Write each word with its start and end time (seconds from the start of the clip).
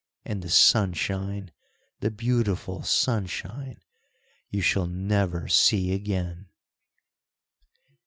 and 0.25 0.41
the 0.41 0.49
sunshine! 0.49 1.51
the 1.99 2.09
beautiful 2.09 2.81
sunshine! 2.81 3.77
you 4.49 4.59
shall 4.59 4.87
never 4.87 5.47
see 5.47 5.93
again." 5.93 6.47